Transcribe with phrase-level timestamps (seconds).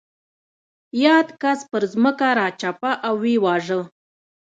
[1.03, 3.79] یاد کس پر ځمکه راچپه او ویې واژه.